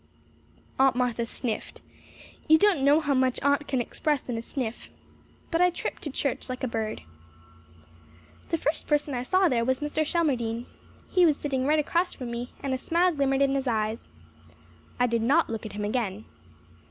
[0.79, 1.83] Aunt Martha sniffed.
[2.47, 4.89] You don't know how much Aunt can express in a sniff.
[5.51, 7.01] But I tripped to church like a bird.
[8.49, 10.03] The first person I saw there was Mr.
[10.03, 10.65] Shelmardine.
[11.11, 14.07] He was sitting right across from me and a smile glimmered in his eyes.
[14.99, 16.25] I did not look at him again.